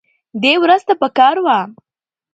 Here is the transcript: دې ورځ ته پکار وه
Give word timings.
دې 0.43 0.53
ورځ 0.63 0.81
ته 0.87 0.93
پکار 1.01 1.35
وه 1.45 1.59